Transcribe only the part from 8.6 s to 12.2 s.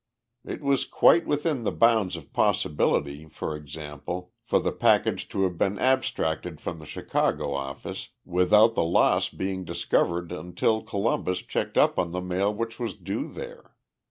the loss being discovered until Columbus checked up on the